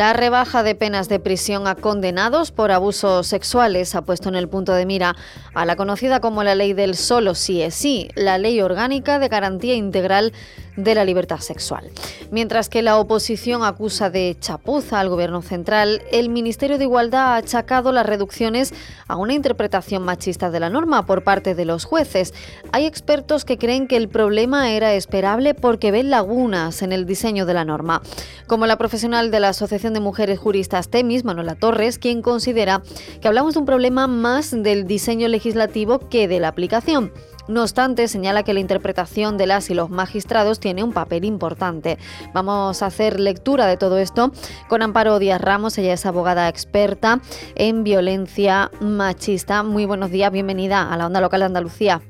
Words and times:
La 0.00 0.14
rebaja 0.14 0.62
de 0.62 0.74
penas 0.74 1.10
de 1.10 1.20
prisión 1.20 1.66
a 1.66 1.74
condenados 1.74 2.52
por 2.52 2.72
abusos 2.72 3.26
sexuales 3.26 3.94
ha 3.94 4.00
puesto 4.00 4.30
en 4.30 4.34
el 4.34 4.48
punto 4.48 4.72
de 4.72 4.86
mira 4.86 5.14
a 5.52 5.66
la 5.66 5.76
conocida 5.76 6.20
como 6.20 6.42
la 6.42 6.54
ley 6.54 6.72
del 6.72 6.96
solo 6.96 7.34
sí 7.34 7.60
es 7.60 7.74
sí, 7.74 8.08
la 8.14 8.38
ley 8.38 8.62
orgánica 8.62 9.18
de 9.18 9.28
garantía 9.28 9.74
integral 9.74 10.32
de 10.76 10.94
la 10.94 11.04
libertad 11.04 11.40
sexual. 11.40 11.90
Mientras 12.30 12.68
que 12.68 12.82
la 12.82 12.98
oposición 12.98 13.64
acusa 13.64 14.10
de 14.10 14.36
chapuza 14.38 15.00
al 15.00 15.08
Gobierno 15.08 15.42
central, 15.42 16.02
el 16.12 16.28
Ministerio 16.28 16.78
de 16.78 16.84
Igualdad 16.84 17.34
ha 17.34 17.36
achacado 17.36 17.92
las 17.92 18.06
reducciones 18.06 18.72
a 19.08 19.16
una 19.16 19.34
interpretación 19.34 20.02
machista 20.02 20.50
de 20.50 20.60
la 20.60 20.70
norma 20.70 21.06
por 21.06 21.24
parte 21.24 21.54
de 21.54 21.64
los 21.64 21.84
jueces. 21.84 22.34
Hay 22.72 22.86
expertos 22.86 23.44
que 23.44 23.58
creen 23.58 23.88
que 23.88 23.96
el 23.96 24.08
problema 24.08 24.70
era 24.70 24.94
esperable 24.94 25.54
porque 25.54 25.90
ven 25.90 26.10
lagunas 26.10 26.82
en 26.82 26.92
el 26.92 27.06
diseño 27.06 27.46
de 27.46 27.54
la 27.54 27.64
norma, 27.64 28.02
como 28.46 28.66
la 28.66 28.78
profesional 28.78 29.30
de 29.30 29.40
la 29.40 29.48
Asociación 29.48 29.94
de 29.94 30.00
Mujeres 30.00 30.38
Juristas 30.38 30.88
Temis, 30.88 31.24
Manuela 31.24 31.54
Torres, 31.54 31.98
quien 31.98 32.22
considera 32.22 32.82
que 33.20 33.28
hablamos 33.28 33.54
de 33.54 33.60
un 33.60 33.66
problema 33.66 34.06
más 34.06 34.50
del 34.50 34.86
diseño 34.86 35.28
legislativo 35.28 35.98
que 36.08 36.28
de 36.28 36.40
la 36.40 36.48
aplicación. 36.48 37.12
No 37.50 37.62
obstante, 37.62 38.06
señala 38.06 38.44
que 38.44 38.54
la 38.54 38.60
interpretación 38.60 39.36
de 39.36 39.48
las 39.48 39.70
y 39.70 39.74
los 39.74 39.90
magistrados 39.90 40.60
tiene 40.60 40.84
un 40.84 40.92
papel 40.92 41.24
importante. 41.24 41.98
Vamos 42.32 42.80
a 42.80 42.86
hacer 42.86 43.18
lectura 43.18 43.66
de 43.66 43.76
todo 43.76 43.98
esto 43.98 44.30
con 44.68 44.82
Amparo 44.82 45.18
Díaz 45.18 45.40
Ramos, 45.40 45.76
ella 45.76 45.94
es 45.94 46.06
abogada 46.06 46.48
experta 46.48 47.18
en 47.56 47.82
violencia 47.82 48.70
machista. 48.80 49.64
Muy 49.64 49.84
buenos 49.84 50.12
días, 50.12 50.30
bienvenida 50.30 50.92
a 50.92 50.96
la 50.96 51.06
Onda 51.06 51.20
Local 51.20 51.40
de 51.40 51.46
Andalucía. 51.46 52.00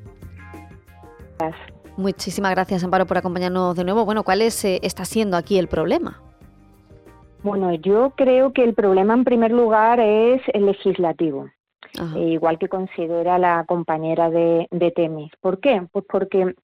Gracias. 1.38 1.72
Muchísimas 1.96 2.50
gracias, 2.50 2.84
Amparo, 2.84 3.06
por 3.06 3.16
acompañarnos 3.16 3.74
de 3.74 3.84
nuevo. 3.84 4.04
Bueno, 4.04 4.24
¿cuál 4.24 4.42
es, 4.42 4.62
eh, 4.66 4.78
está 4.82 5.06
siendo 5.06 5.38
aquí 5.38 5.58
el 5.58 5.68
problema? 5.68 6.20
Bueno, 7.42 7.72
yo 7.76 8.12
creo 8.14 8.52
que 8.52 8.62
el 8.62 8.74
problema 8.74 9.14
en 9.14 9.24
primer 9.24 9.52
lugar 9.52 10.00
es 10.00 10.42
el 10.52 10.66
legislativo. 10.66 11.48
Eh, 12.16 12.20
igual 12.30 12.58
que 12.58 12.68
considera 12.68 13.38
la 13.38 13.64
compañera 13.66 14.30
de, 14.30 14.68
de 14.70 14.90
Temis. 14.90 15.32
¿Por 15.40 15.60
qué? 15.60 15.86
Pues 15.92 16.04
porque 16.08 16.54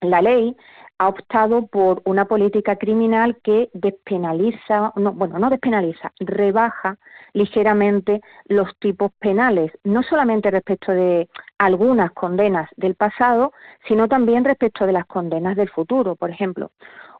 la 0.00 0.20
ley 0.20 0.56
ha 0.98 1.08
optado 1.08 1.66
por 1.66 2.02
una 2.04 2.24
política 2.26 2.76
criminal 2.76 3.38
que 3.42 3.70
despenaliza, 3.72 4.92
no, 4.96 5.12
bueno, 5.12 5.38
no 5.38 5.48
despenaliza, 5.48 6.12
rebaja 6.18 6.98
ligeramente 7.32 8.20
los 8.46 8.76
tipos 8.78 9.12
penales, 9.18 9.70
no 9.84 10.02
solamente 10.02 10.50
respecto 10.50 10.92
de 10.92 11.28
algunas 11.58 12.10
condenas 12.12 12.68
del 12.76 12.96
pasado, 12.96 13.52
sino 13.86 14.08
también 14.08 14.44
respecto 14.44 14.86
de 14.86 14.92
las 14.92 15.06
condenas 15.06 15.56
del 15.56 15.70
futuro. 15.70 16.16
Por 16.16 16.30
ejemplo, 16.30 16.72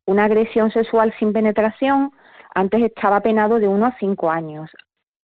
una 0.06 0.24
agresión 0.24 0.70
sexual 0.72 1.14
sin 1.18 1.32
penetración 1.32 2.10
antes 2.54 2.82
estaba 2.82 3.20
penado 3.20 3.60
de 3.60 3.68
uno 3.68 3.86
a 3.86 3.96
cinco 3.98 4.30
años 4.30 4.70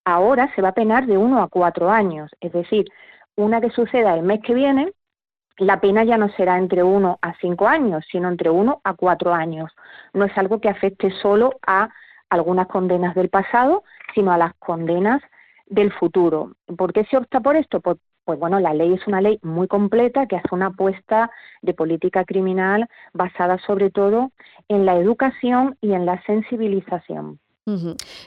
ahora 0.07 0.51
se 0.55 0.63
va 0.63 0.69
a 0.69 0.75
penar 0.75 1.07
de 1.07 1.19
uno 1.19 1.43
a 1.43 1.49
cuatro 1.49 1.91
años. 1.91 2.31
Es 2.41 2.53
decir, 2.53 2.87
una 3.35 3.61
que 3.61 3.71
suceda 3.71 4.15
el 4.15 4.23
mes 4.23 4.41
que 4.41 4.55
viene, 4.55 4.93
la 5.59 5.81
pena 5.81 6.05
ya 6.05 6.17
no 6.17 6.29
será 6.31 6.59
entre 6.59 6.83
uno 6.83 7.19
a 7.23 7.35
cinco 7.41 7.67
años, 7.67 8.07
sino 8.11 8.29
entre 8.29 8.49
uno 8.49 8.81
a 8.85 8.95
cuatro 8.95 9.35
años. 9.35 9.73
No 10.15 10.25
es 10.25 10.39
algo 10.39 10.61
que 10.61 10.69
afecte 10.69 11.11
solo 11.23 11.59
a 11.67 11.91
algunas 12.31 12.69
condenas 12.69 13.15
del 13.15 13.31
pasado, 13.31 13.83
sino 14.15 14.33
a 14.33 14.39
las 14.39 14.55
condenas 14.55 15.21
del 15.67 15.93
futuro. 15.93 16.53
¿Por 16.79 16.93
qué 16.93 17.05
se 17.07 17.17
opta 17.17 17.41
por 17.41 17.57
esto? 17.57 17.81
Pues, 17.81 17.99
pues 18.25 18.39
bueno, 18.39 18.61
la 18.61 18.75
ley 18.75 18.93
es 18.93 19.07
una 19.09 19.21
ley 19.21 19.41
muy 19.43 19.67
completa 19.67 20.27
que 20.27 20.37
hace 20.37 20.49
una 20.53 20.67
apuesta 20.67 21.31
de 21.63 21.75
política 21.75 22.25
criminal 22.25 22.89
basada 23.13 23.59
sobre 23.59 23.91
todo 23.91 24.31
en 24.69 24.87
la 24.87 24.97
educación 24.97 25.77
y 25.81 25.95
en 25.95 26.07
la 26.07 26.23
sensibilización. 26.23 27.41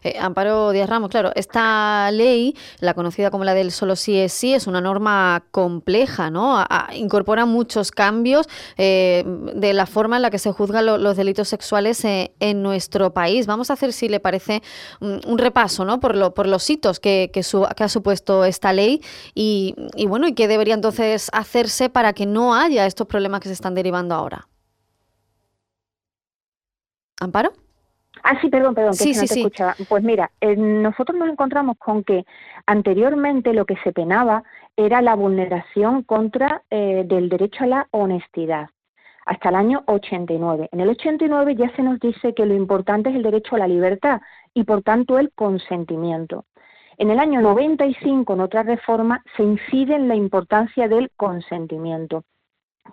Eh, 0.03 0.17
Amparo 0.19 0.72
Díaz 0.72 0.89
Ramos, 0.89 1.09
claro, 1.09 1.31
esta 1.33 2.11
ley, 2.11 2.57
la 2.81 2.94
conocida 2.94 3.31
como 3.31 3.45
la 3.45 3.53
del 3.53 3.72
solo 3.72 3.95
sí 3.95 4.17
es 4.17 4.33
sí, 4.33 4.53
es 4.53 4.67
una 4.67 4.81
norma 4.81 5.45
compleja, 5.51 6.29
¿no? 6.29 6.61
incorpora 6.94 7.45
muchos 7.45 7.91
cambios 7.91 8.50
eh, 8.77 9.23
de 9.55 9.72
la 9.72 9.85
forma 9.85 10.17
en 10.17 10.23
la 10.23 10.29
que 10.29 10.39
se 10.39 10.51
juzgan 10.51 10.85
los 10.85 11.16
delitos 11.16 11.47
sexuales 11.47 12.03
eh, 12.03 12.33
en 12.41 12.61
nuestro 12.61 13.13
país. 13.13 13.47
Vamos 13.47 13.69
a 13.69 13.73
hacer, 13.73 13.94
si 13.94 14.09
le 14.09 14.19
parece, 14.19 14.61
un, 15.00 15.38
repaso, 15.38 15.85
¿no? 15.85 16.01
Por, 16.01 16.17
lo, 16.17 16.33
por 16.33 16.45
los 16.45 16.69
hitos 16.69 17.00
que, 17.00 17.31
que, 17.31 17.39
ha 17.39 17.89
supuesto 17.89 18.44
esta 18.44 18.73
ley 18.73 19.01
y, 19.35 19.73
y 19.95 20.06
bueno, 20.07 20.27
y 20.27 20.33
qué 20.33 20.50
debería 20.50 20.73
entonces 20.73 21.29
hacerse 21.31 21.89
para 21.89 22.11
que 22.11 22.25
no 22.25 22.56
haya 22.56 22.85
estos 22.85 23.07
problemas 23.07 23.39
que 23.39 23.47
se 23.47 23.53
están 23.53 23.73
derivando 23.73 24.16
ahora. 24.16 24.50
¿Amparo? 27.21 27.53
Ah, 28.24 28.40
sí, 28.41 28.50
perdón, 28.50 28.75
perdón, 28.75 28.94
que 28.97 29.06
no 29.06 29.22
te 29.22 29.34
escuchaba. 29.34 29.75
Pues 29.88 30.03
mira, 30.03 30.31
eh, 30.41 30.56
nosotros 30.56 31.18
nos 31.18 31.30
encontramos 31.30 31.78
con 31.78 32.03
que 32.03 32.25
anteriormente 32.66 33.53
lo 33.53 33.66
que 33.66 33.78
se 33.84 33.91
penaba 33.91 34.44
era 34.75 35.02
la 35.02 35.16
vulneración 35.16 36.03
contra 36.03 36.63
eh, 36.69 37.03
del 37.06 37.30
derecho 37.30 37.63
a 37.63 37.68
la 37.68 37.88
honestidad 37.91 38.69
hasta 39.30 39.50
el 39.50 39.56
año 39.56 39.84
89. 39.85 40.69
En 40.72 40.80
el 40.80 40.90
89 40.90 41.56
ya 41.56 41.69
se 41.75 41.84
nos 41.84 42.00
dice 42.00 42.34
que 42.34 42.47
lo 42.47 42.56
importante 42.56 43.09
es 43.09 43.16
el 43.16 43.22
derecho 43.22 43.56
a 43.56 43.59
la 43.59 43.68
libertad 43.68 44.22
y 44.56 44.63
por 44.63 44.81
tanto 44.81 45.19
el 45.19 45.31
consentimiento. 45.34 46.46
En 46.97 47.12
el 47.12 47.19
año 47.19 47.40
95, 47.40 48.34
en 48.34 48.41
otra 48.41 48.63
reforma, 48.63 49.24
se 49.38 49.44
incide 49.44 49.96
en 49.96 50.07
la 50.07 50.16
importancia 50.16 50.88
del 50.88 51.12
consentimiento. 51.16 52.24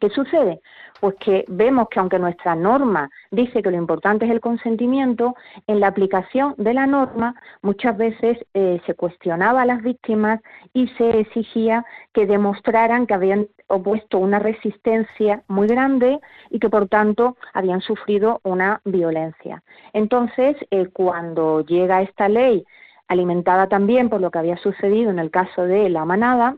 ¿Qué 0.00 0.10
sucede? 0.10 0.60
Pues 1.00 1.14
que 1.16 1.44
vemos 1.48 1.88
que 1.88 2.00
aunque 2.00 2.18
nuestra 2.18 2.54
norma 2.54 3.10
dice 3.30 3.62
que 3.62 3.70
lo 3.70 3.76
importante 3.76 4.24
es 4.24 4.30
el 4.30 4.40
consentimiento, 4.40 5.34
en 5.66 5.80
la 5.80 5.88
aplicación 5.88 6.54
de 6.58 6.74
la 6.74 6.86
norma 6.86 7.34
muchas 7.62 7.96
veces 7.96 8.38
eh, 8.54 8.80
se 8.86 8.94
cuestionaba 8.94 9.62
a 9.62 9.66
las 9.66 9.82
víctimas 9.82 10.40
y 10.72 10.88
se 10.98 11.20
exigía 11.20 11.84
que 12.12 12.26
demostraran 12.26 13.06
que 13.06 13.14
habían 13.14 13.46
opuesto 13.68 14.18
una 14.18 14.38
resistencia 14.38 15.42
muy 15.48 15.66
grande 15.66 16.20
y 16.50 16.58
que 16.58 16.70
por 16.70 16.88
tanto 16.88 17.36
habían 17.52 17.80
sufrido 17.80 18.40
una 18.44 18.80
violencia. 18.84 19.62
Entonces, 19.92 20.56
eh, 20.70 20.88
cuando 20.92 21.62
llega 21.62 22.02
esta 22.02 22.28
ley 22.28 22.64
alimentada 23.08 23.68
también 23.68 24.08
por 24.08 24.20
lo 24.20 24.30
que 24.30 24.38
había 24.38 24.56
sucedido 24.56 25.10
en 25.10 25.18
el 25.18 25.30
caso 25.30 25.62
de 25.62 25.88
la 25.88 26.04
manada, 26.04 26.56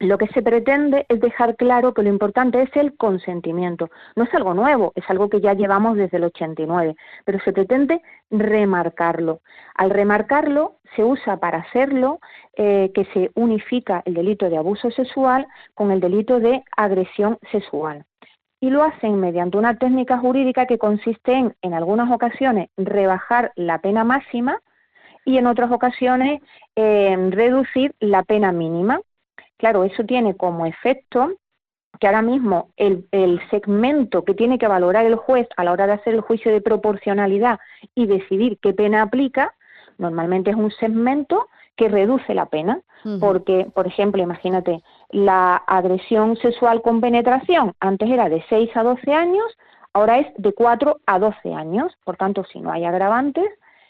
lo 0.00 0.18
que 0.18 0.26
se 0.28 0.42
pretende 0.42 1.04
es 1.08 1.20
dejar 1.20 1.56
claro 1.56 1.94
que 1.94 2.02
lo 2.02 2.08
importante 2.08 2.62
es 2.62 2.74
el 2.74 2.96
consentimiento. 2.96 3.90
No 4.16 4.24
es 4.24 4.34
algo 4.34 4.54
nuevo, 4.54 4.92
es 4.96 5.04
algo 5.08 5.28
que 5.28 5.40
ya 5.40 5.54
llevamos 5.54 5.96
desde 5.96 6.16
el 6.16 6.24
89, 6.24 6.96
pero 7.24 7.38
se 7.40 7.52
pretende 7.52 8.00
remarcarlo. 8.30 9.40
Al 9.76 9.90
remarcarlo, 9.90 10.76
se 10.96 11.04
usa 11.04 11.36
para 11.36 11.58
hacerlo 11.58 12.18
eh, 12.56 12.90
que 12.94 13.04
se 13.12 13.30
unifica 13.34 14.02
el 14.06 14.14
delito 14.14 14.48
de 14.48 14.56
abuso 14.56 14.90
sexual 14.90 15.46
con 15.74 15.90
el 15.90 16.00
delito 16.00 16.40
de 16.40 16.64
agresión 16.76 17.38
sexual 17.52 18.04
y 18.60 18.70
lo 18.70 18.82
hacen 18.82 19.18
mediante 19.18 19.56
una 19.56 19.78
técnica 19.78 20.18
jurídica 20.18 20.66
que 20.66 20.78
consiste 20.78 21.32
en, 21.32 21.54
en 21.62 21.72
algunas 21.72 22.10
ocasiones, 22.10 22.68
rebajar 22.76 23.52
la 23.56 23.78
pena 23.78 24.04
máxima 24.04 24.60
y 25.24 25.38
en 25.38 25.46
otras 25.46 25.70
ocasiones 25.70 26.40
eh, 26.76 27.16
reducir 27.30 27.94
la 28.00 28.22
pena 28.22 28.52
mínima. 28.52 29.00
Claro, 29.60 29.84
eso 29.84 30.04
tiene 30.04 30.38
como 30.38 30.64
efecto 30.64 31.32
que 32.00 32.06
ahora 32.06 32.22
mismo 32.22 32.70
el, 32.78 33.06
el, 33.12 33.38
segmento 33.50 34.24
que 34.24 34.32
tiene 34.32 34.58
que 34.58 34.66
valorar 34.66 35.04
el 35.04 35.16
juez 35.16 35.46
a 35.58 35.64
la 35.64 35.72
hora 35.72 35.86
de 35.86 35.92
hacer 35.92 36.14
el 36.14 36.22
juicio 36.22 36.50
de 36.50 36.62
proporcionalidad 36.62 37.58
y 37.94 38.06
decidir 38.06 38.58
qué 38.62 38.72
pena 38.72 39.02
aplica, 39.02 39.54
normalmente 39.98 40.48
es 40.50 40.56
un 40.56 40.70
segmento 40.70 41.48
que 41.76 41.90
reduce 41.90 42.32
la 42.32 42.46
pena, 42.46 42.80
porque, 43.20 43.66
por 43.74 43.86
ejemplo, 43.86 44.22
imagínate, 44.22 44.82
la 45.10 45.56
agresión 45.56 46.36
sexual 46.36 46.80
con 46.80 47.02
penetración 47.02 47.74
antes 47.80 48.10
era 48.10 48.30
de 48.30 48.42
6 48.48 48.70
a 48.76 48.82
12 48.82 49.12
años, 49.12 49.44
ahora 49.92 50.20
es 50.20 50.26
de 50.38 50.54
4 50.54 51.00
a 51.04 51.18
12 51.18 51.52
años, 51.52 51.92
por 52.04 52.16
tanto, 52.16 52.44
si 52.44 52.60
no 52.60 52.72
hay 52.72 52.84
agravantes, 52.86 53.46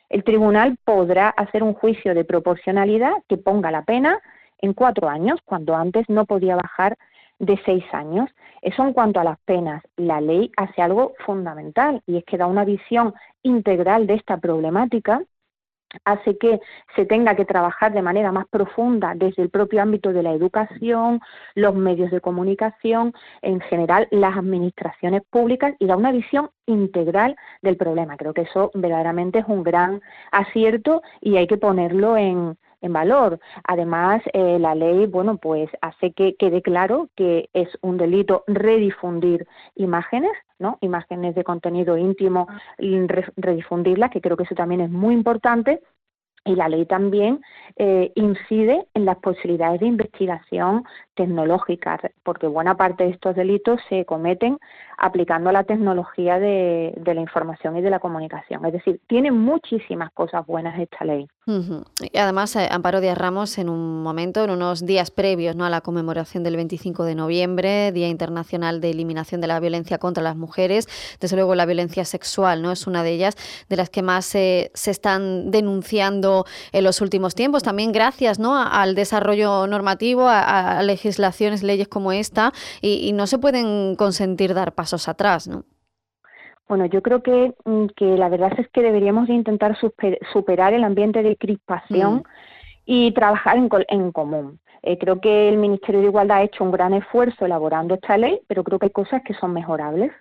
el 0.08 0.24
tribunal 0.24 0.76
podrá 0.84 1.28
hacer 1.28 1.62
un 1.62 1.74
juicio 1.74 2.12
de 2.14 2.24
proporcionalidad 2.24 3.12
que 3.28 3.36
ponga 3.36 3.70
la 3.70 3.82
pena 3.82 4.20
en 4.60 4.74
cuatro 4.74 5.08
años, 5.08 5.40
cuando 5.44 5.74
antes 5.74 6.08
no 6.08 6.26
podía 6.26 6.56
bajar 6.56 6.96
de 7.38 7.58
seis 7.64 7.84
años. 7.92 8.30
Eso 8.62 8.84
en 8.84 8.92
cuanto 8.92 9.18
a 9.18 9.24
las 9.24 9.38
penas. 9.40 9.82
La 9.96 10.20
ley 10.20 10.52
hace 10.56 10.82
algo 10.82 11.14
fundamental 11.24 12.02
y 12.06 12.18
es 12.18 12.24
que 12.24 12.36
da 12.36 12.46
una 12.46 12.64
visión 12.64 13.14
integral 13.42 14.06
de 14.06 14.14
esta 14.14 14.36
problemática 14.36 15.22
hace 16.04 16.38
que 16.38 16.60
se 16.94 17.04
tenga 17.04 17.34
que 17.34 17.44
trabajar 17.44 17.92
de 17.92 18.02
manera 18.02 18.32
más 18.32 18.46
profunda 18.48 19.14
desde 19.16 19.42
el 19.42 19.50
propio 19.50 19.82
ámbito 19.82 20.12
de 20.12 20.22
la 20.22 20.32
educación, 20.32 21.20
los 21.54 21.74
medios 21.74 22.10
de 22.10 22.20
comunicación, 22.20 23.12
en 23.42 23.60
general 23.60 24.06
las 24.10 24.36
administraciones 24.36 25.22
públicas 25.30 25.74
y 25.78 25.86
da 25.86 25.96
una 25.96 26.12
visión 26.12 26.50
integral 26.66 27.36
del 27.62 27.76
problema. 27.76 28.16
Creo 28.16 28.34
que 28.34 28.42
eso 28.42 28.70
verdaderamente 28.74 29.40
es 29.40 29.46
un 29.48 29.62
gran 29.62 30.00
acierto 30.30 31.02
y 31.20 31.36
hay 31.36 31.46
que 31.46 31.58
ponerlo 31.58 32.16
en, 32.16 32.56
en 32.80 32.92
valor. 32.92 33.38
Además, 33.64 34.22
eh, 34.32 34.58
la 34.58 34.74
ley, 34.74 35.06
bueno, 35.06 35.36
pues 35.36 35.70
hace 35.80 36.12
que 36.12 36.34
quede 36.36 36.62
claro 36.62 37.08
que 37.16 37.48
es 37.52 37.68
un 37.82 37.96
delito 37.96 38.44
redifundir 38.46 39.46
imágenes, 39.74 40.32
¿no? 40.58 40.78
Imágenes 40.80 41.34
de 41.34 41.44
contenido 41.44 41.96
íntimo, 41.96 42.48
redifundirlas, 43.36 44.10
que 44.10 44.20
creo 44.20 44.36
que 44.36 44.44
eso 44.44 44.54
también 44.54 44.80
es 44.80 44.90
muy 44.90 45.14
importante 45.14 45.80
y 46.44 46.54
la 46.54 46.68
ley 46.68 46.86
también 46.86 47.40
eh, 47.76 48.12
incide 48.14 48.86
en 48.94 49.04
las 49.04 49.18
posibilidades 49.18 49.80
de 49.80 49.86
investigación 49.86 50.84
tecnológica, 51.14 52.00
porque 52.22 52.46
buena 52.46 52.76
parte 52.76 53.04
de 53.04 53.10
estos 53.10 53.36
delitos 53.36 53.78
se 53.90 54.06
cometen 54.06 54.58
aplicando 54.96 55.52
la 55.52 55.64
tecnología 55.64 56.38
de, 56.38 56.94
la 57.04 57.20
información 57.20 57.76
y 57.76 57.82
de 57.82 57.90
la 57.90 57.98
comunicación. 57.98 58.64
Es 58.64 58.72
decir, 58.72 59.00
tiene 59.06 59.30
muchísimas 59.30 60.12
cosas 60.12 60.46
buenas 60.46 60.78
esta 60.78 61.04
ley. 61.04 61.26
Y 61.46 62.18
además, 62.18 62.54
eh, 62.56 62.68
Amparo 62.70 63.00
Díaz 63.00 63.18
Ramos, 63.18 63.58
en 63.58 63.68
un 63.68 64.02
momento, 64.02 64.44
en 64.44 64.50
unos 64.50 64.86
días 64.86 65.10
previos 65.10 65.56
¿no? 65.56 65.64
a 65.64 65.70
la 65.70 65.80
conmemoración 65.80 66.44
del 66.44 66.56
25 66.56 67.04
de 67.04 67.14
noviembre, 67.14 67.92
Día 67.92 68.08
Internacional 68.08 68.80
de 68.80 68.90
Eliminación 68.90 69.40
de 69.40 69.46
la 69.48 69.58
Violencia 69.58 69.98
contra 69.98 70.22
las 70.22 70.36
Mujeres, 70.36 70.86
desde 71.20 71.36
luego 71.36 71.54
la 71.54 71.66
violencia 71.66 72.04
sexual 72.04 72.62
no 72.62 72.70
es 72.70 72.86
una 72.86 73.02
de 73.02 73.10
ellas, 73.10 73.36
de 73.68 73.76
las 73.76 73.90
que 73.90 74.02
más 74.02 74.26
se 74.26 74.70
están 74.74 75.50
denunciando 75.50 76.29
en 76.72 76.84
los 76.84 77.00
últimos 77.00 77.34
tiempos, 77.34 77.62
también 77.62 77.92
gracias 77.92 78.38
¿no? 78.38 78.56
al 78.56 78.94
desarrollo 78.94 79.66
normativo, 79.66 80.26
a, 80.28 80.82
legislaciones, 80.82 81.62
leyes 81.62 81.88
como 81.88 82.12
esta, 82.12 82.52
y, 82.80 83.12
no 83.12 83.26
se 83.26 83.38
pueden 83.38 83.96
consentir 83.96 84.54
dar 84.54 84.72
pasos 84.72 85.08
atrás, 85.08 85.48
¿no? 85.48 85.64
Bueno, 86.68 86.86
yo 86.86 87.02
creo 87.02 87.22
que, 87.22 87.52
mm, 87.64 87.86
que 87.96 88.16
la 88.16 88.28
verdad 88.28 88.52
es 88.56 88.68
que 88.68 88.82
deberíamos 88.82 89.28
intentar 89.28 89.76
superar 90.32 90.72
el 90.72 90.84
ambiente 90.84 91.22
de 91.22 91.36
crispación 91.36 92.18
mm. 92.18 92.22
y 92.86 93.12
trabajar 93.12 93.56
en, 93.56 93.68
en 93.88 94.12
común. 94.12 94.60
Eh, 94.82 94.96
creo 94.98 95.20
que 95.20 95.48
el 95.48 95.58
Ministerio 95.58 96.00
de 96.00 96.06
Igualdad 96.06 96.38
ha 96.38 96.42
hecho 96.42 96.64
un 96.64 96.72
gran 96.72 96.94
esfuerzo 96.94 97.44
elaborando 97.44 97.94
esta 97.94 98.16
ley, 98.16 98.40
pero 98.46 98.64
creo 98.64 98.78
que 98.78 98.86
hay 98.86 98.92
cosas 98.92 99.22
que 99.24 99.34
son 99.34 99.52
mejorables. 99.52 100.12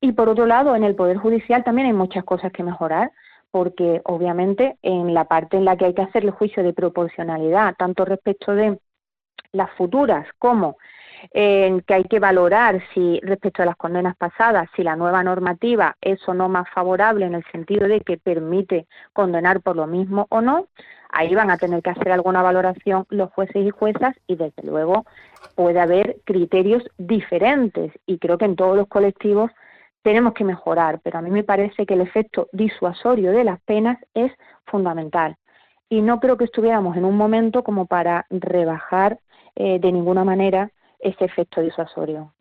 Y 0.00 0.12
por 0.12 0.28
otro 0.28 0.46
lado, 0.46 0.76
en 0.76 0.84
el 0.84 0.94
Poder 0.94 1.16
Judicial 1.16 1.64
también 1.64 1.86
hay 1.86 1.92
muchas 1.92 2.24
cosas 2.24 2.52
que 2.52 2.62
mejorar 2.62 3.12
porque 3.54 4.00
obviamente 4.02 4.78
en 4.82 5.14
la 5.14 5.26
parte 5.26 5.56
en 5.56 5.64
la 5.64 5.76
que 5.76 5.84
hay 5.84 5.94
que 5.94 6.02
hacer 6.02 6.24
el 6.24 6.32
juicio 6.32 6.64
de 6.64 6.72
proporcionalidad, 6.72 7.76
tanto 7.76 8.04
respecto 8.04 8.52
de 8.52 8.80
las 9.52 9.70
futuras 9.76 10.26
como 10.40 10.76
en 11.30 11.80
que 11.82 11.94
hay 11.94 12.02
que 12.02 12.18
valorar 12.18 12.82
si 12.92 13.20
respecto 13.22 13.62
a 13.62 13.66
las 13.66 13.76
condenas 13.76 14.16
pasadas, 14.16 14.68
si 14.74 14.82
la 14.82 14.96
nueva 14.96 15.22
normativa 15.22 15.96
es 16.00 16.18
o 16.28 16.34
no 16.34 16.48
más 16.48 16.68
favorable 16.70 17.26
en 17.26 17.36
el 17.36 17.44
sentido 17.52 17.86
de 17.86 18.00
que 18.00 18.18
permite 18.18 18.88
condenar 19.12 19.60
por 19.60 19.76
lo 19.76 19.86
mismo 19.86 20.26
o 20.30 20.40
no, 20.40 20.66
ahí 21.10 21.32
van 21.36 21.52
a 21.52 21.56
tener 21.56 21.80
que 21.80 21.90
hacer 21.90 22.10
alguna 22.10 22.42
valoración 22.42 23.06
los 23.08 23.30
jueces 23.30 23.64
y 23.64 23.70
juezas 23.70 24.16
y 24.26 24.34
desde 24.34 24.64
luego 24.64 25.06
puede 25.54 25.78
haber 25.78 26.16
criterios 26.24 26.82
diferentes 26.98 27.92
y 28.04 28.18
creo 28.18 28.36
que 28.36 28.46
en 28.46 28.56
todos 28.56 28.76
los 28.76 28.88
colectivos 28.88 29.52
tenemos 30.04 30.34
que 30.34 30.44
mejorar, 30.44 31.00
pero 31.02 31.18
a 31.18 31.22
mí 31.22 31.30
me 31.30 31.44
parece 31.44 31.86
que 31.86 31.94
el 31.94 32.02
efecto 32.02 32.48
disuasorio 32.52 33.32
de 33.32 33.42
las 33.42 33.58
penas 33.62 33.98
es 34.12 34.30
fundamental. 34.66 35.36
Y 35.88 36.02
no 36.02 36.20
creo 36.20 36.36
que 36.36 36.44
estuviéramos 36.44 36.96
en 36.96 37.06
un 37.06 37.16
momento 37.16 37.64
como 37.64 37.86
para 37.86 38.26
rebajar 38.28 39.18
eh, 39.56 39.78
de 39.80 39.92
ninguna 39.92 40.22
manera 40.22 40.70
ese 41.00 41.24
efecto 41.24 41.62
disuasorio. 41.62 42.32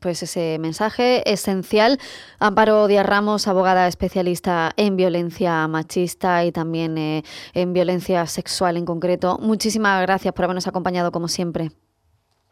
Pues 0.00 0.22
ese 0.22 0.58
mensaje 0.58 1.28
esencial. 1.30 1.98
Amparo 2.40 2.88
Díaz 2.88 3.06
Ramos, 3.06 3.46
abogada 3.46 3.86
especialista 3.86 4.72
en 4.76 4.96
violencia 4.96 5.66
machista 5.68 6.44
y 6.44 6.50
también 6.50 6.98
eh, 6.98 7.22
en 7.54 7.72
violencia 7.72 8.26
sexual 8.26 8.76
en 8.76 8.84
concreto. 8.84 9.38
Muchísimas 9.40 10.02
gracias 10.02 10.34
por 10.34 10.44
habernos 10.44 10.66
acompañado 10.66 11.12
como 11.12 11.28
siempre. 11.28 11.70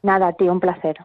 Nada, 0.03 0.33
tío, 0.33 0.53
un 0.53 0.61
placer. 0.61 0.97